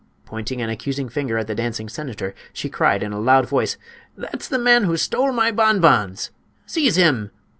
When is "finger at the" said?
1.09-1.53